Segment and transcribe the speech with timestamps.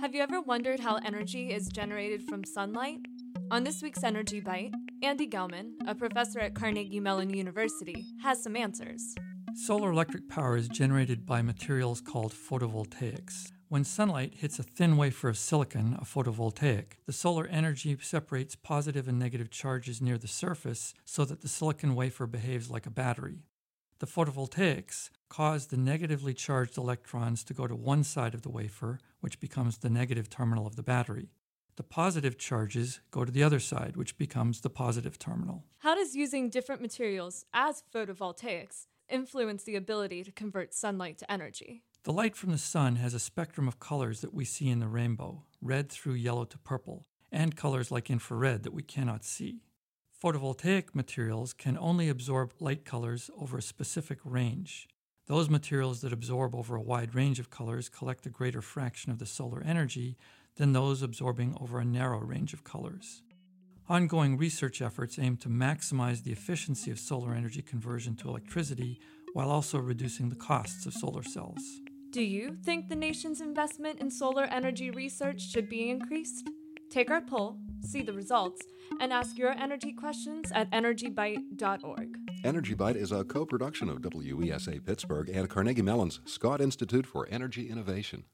[0.00, 3.00] Have you ever wondered how energy is generated from sunlight?
[3.50, 8.56] On this week's Energy Bite, Andy Gellman, a professor at Carnegie Mellon University, has some
[8.56, 9.14] answers.
[9.54, 13.52] Solar electric power is generated by materials called photovoltaics.
[13.68, 19.06] When sunlight hits a thin wafer of silicon, a photovoltaic, the solar energy separates positive
[19.06, 23.44] and negative charges near the surface so that the silicon wafer behaves like a battery.
[24.00, 28.98] The photovoltaics cause the negatively charged electrons to go to one side of the wafer,
[29.20, 31.28] which becomes the negative terminal of the battery.
[31.76, 35.64] The positive charges go to the other side, which becomes the positive terminal.
[35.80, 41.82] How does using different materials as photovoltaics influence the ability to convert sunlight to energy?
[42.04, 44.88] The light from the sun has a spectrum of colors that we see in the
[44.88, 49.60] rainbow, red through yellow to purple, and colors like infrared that we cannot see.
[50.22, 54.86] Photovoltaic materials can only absorb light colors over a specific range.
[55.28, 59.18] Those materials that absorb over a wide range of colors collect a greater fraction of
[59.18, 60.18] the solar energy
[60.56, 63.22] than those absorbing over a narrow range of colors.
[63.88, 69.00] Ongoing research efforts aim to maximize the efficiency of solar energy conversion to electricity
[69.32, 71.62] while also reducing the costs of solar cells.
[72.10, 76.46] Do you think the nation's investment in solar energy research should be increased?
[76.90, 78.62] Take our poll, see the results,
[79.00, 82.16] and ask your energy questions at energybite.org.
[82.44, 87.26] Energy Bite is a co production of WESA Pittsburgh and Carnegie Mellon's Scott Institute for
[87.30, 88.24] Energy Innovation.